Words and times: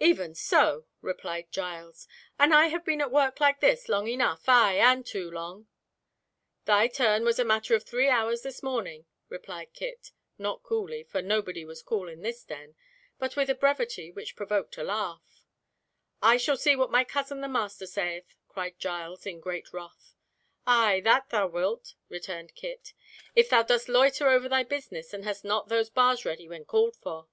"Even 0.00 0.34
so," 0.34 0.86
replied 1.02 1.52
Giles, 1.52 2.08
"and 2.38 2.54
I 2.54 2.68
have 2.68 2.82
been 2.82 3.02
at 3.02 3.10
work 3.12 3.40
like 3.40 3.60
this 3.60 3.90
long 3.90 4.08
enough, 4.08 4.48
ay, 4.48 4.76
and 4.78 5.04
too 5.04 5.30
long!" 5.30 5.66
"Thy 6.64 6.88
turn 6.88 7.26
was 7.26 7.38
a 7.38 7.44
matter 7.44 7.74
of 7.74 7.84
three 7.84 8.08
hours 8.08 8.40
this 8.40 8.62
morning," 8.62 9.04
replied 9.28 9.74
Kit—not 9.74 10.62
coolly, 10.62 11.02
for 11.04 11.20
nobody 11.20 11.62
was 11.66 11.82
cool 11.82 12.08
in 12.08 12.24
his 12.24 12.42
den, 12.42 12.74
but 13.18 13.36
with 13.36 13.50
a 13.50 13.54
brevity 13.54 14.10
which 14.10 14.34
provoked 14.34 14.78
a 14.78 14.82
laugh. 14.82 15.44
"I 16.22 16.38
shall 16.38 16.56
see 16.56 16.74
what 16.74 16.90
my 16.90 17.04
cousin 17.04 17.42
the 17.42 17.46
master 17.46 17.84
saith!" 17.86 18.34
cried 18.48 18.78
Giles 18.78 19.26
in 19.26 19.40
great 19.40 19.74
wrath. 19.74 20.14
"Ay, 20.66 21.00
that 21.04 21.28
thou 21.28 21.48
wilt," 21.48 21.96
returned 22.08 22.54
Kit, 22.54 22.94
"if 23.34 23.50
thou 23.50 23.62
dost 23.62 23.90
loiter 23.90 24.30
over 24.30 24.48
thy 24.48 24.62
business, 24.62 25.12
and 25.12 25.24
hast 25.24 25.44
not 25.44 25.68
those 25.68 25.90
bars 25.90 26.24
ready 26.24 26.48
when 26.48 26.64
called 26.64 26.96
for." 26.96 27.28